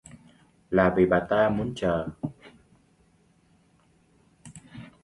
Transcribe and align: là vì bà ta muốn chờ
là 0.69 0.93
vì 0.97 1.05
bà 1.05 1.19
ta 1.29 1.49
muốn 1.49 1.73
chờ 1.75 2.07